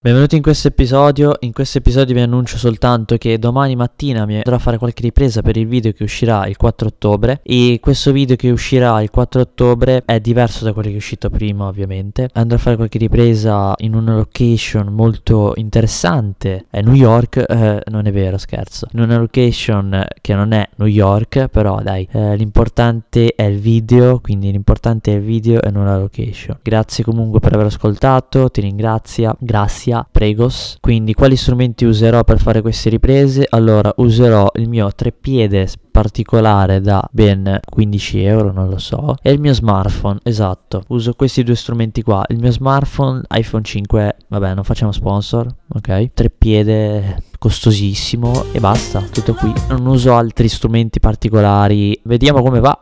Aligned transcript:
Benvenuti 0.00 0.36
in 0.36 0.42
questo 0.42 0.68
episodio, 0.68 1.34
in 1.40 1.52
questo 1.52 1.78
episodio 1.78 2.14
vi 2.14 2.20
annuncio 2.20 2.56
soltanto 2.56 3.16
che 3.16 3.36
domani 3.36 3.74
mattina 3.74 4.26
mi 4.26 4.36
andrò 4.36 4.54
a 4.54 4.60
fare 4.60 4.78
qualche 4.78 5.02
ripresa 5.02 5.42
per 5.42 5.56
il 5.56 5.66
video 5.66 5.90
che 5.90 6.04
uscirà 6.04 6.46
il 6.46 6.56
4 6.56 6.86
ottobre. 6.86 7.40
E 7.42 7.78
questo 7.82 8.12
video 8.12 8.36
che 8.36 8.48
uscirà 8.50 9.02
il 9.02 9.10
4 9.10 9.40
ottobre 9.40 10.04
è 10.04 10.20
diverso 10.20 10.62
da 10.62 10.72
quello 10.72 10.90
che 10.90 10.94
è 10.94 10.98
uscito 10.98 11.30
prima 11.30 11.66
ovviamente. 11.66 12.28
Andrò 12.34 12.54
a 12.54 12.60
fare 12.60 12.76
qualche 12.76 12.98
ripresa 12.98 13.74
in 13.78 13.96
una 13.96 14.14
location 14.14 14.86
molto 14.86 15.54
interessante, 15.56 16.66
è 16.70 16.80
New 16.80 16.94
York, 16.94 17.44
eh, 17.48 17.82
non 17.86 18.06
è 18.06 18.12
vero 18.12 18.38
scherzo, 18.38 18.86
in 18.92 19.00
una 19.00 19.18
location 19.18 20.06
che 20.20 20.32
non 20.32 20.52
è 20.52 20.68
New 20.76 20.86
York 20.86 21.48
però 21.48 21.82
dai, 21.82 22.06
eh, 22.12 22.36
l'importante 22.36 23.34
è 23.34 23.42
il 23.42 23.58
video, 23.58 24.20
quindi 24.20 24.52
l'importante 24.52 25.12
è 25.12 25.16
il 25.16 25.22
video 25.22 25.60
e 25.60 25.72
non 25.72 25.86
la 25.86 25.98
location. 25.98 26.56
Grazie 26.62 27.02
comunque 27.02 27.40
per 27.40 27.54
aver 27.54 27.66
ascoltato, 27.66 28.48
ti 28.48 28.60
ringrazio, 28.60 29.34
grazie 29.40 29.86
sia 29.88 30.06
pregos. 30.10 30.76
Quindi 30.80 31.14
quali 31.14 31.36
strumenti 31.36 31.86
userò 31.86 32.22
per 32.22 32.38
fare 32.38 32.60
queste 32.60 32.90
riprese? 32.90 33.46
Allora 33.48 33.90
userò 33.96 34.50
il 34.56 34.68
mio 34.68 34.92
treppiede 34.94 35.66
particolare 35.90 36.80
da 36.80 37.02
ben 37.10 37.58
15 37.68 38.22
euro, 38.22 38.52
non 38.52 38.68
lo 38.68 38.78
so, 38.78 39.16
e 39.20 39.32
il 39.32 39.40
mio 39.40 39.52
smartphone, 39.52 40.20
esatto. 40.22 40.84
Uso 40.88 41.14
questi 41.14 41.42
due 41.42 41.56
strumenti 41.56 42.02
qua. 42.02 42.22
Il 42.28 42.38
mio 42.38 42.52
smartphone 42.52 43.22
iPhone 43.30 43.64
5, 43.64 44.16
vabbè, 44.28 44.54
non 44.54 44.62
facciamo 44.62 44.92
sponsor, 44.92 45.46
ok? 45.72 46.12
Treppiede 46.12 47.22
costosissimo 47.38 48.46
e 48.52 48.60
basta, 48.60 49.00
tutto 49.00 49.34
qui. 49.34 49.52
Non 49.68 49.86
uso 49.86 50.14
altri 50.14 50.48
strumenti 50.48 51.00
particolari. 51.00 51.98
Vediamo 52.04 52.42
come 52.42 52.60
va. 52.60 52.76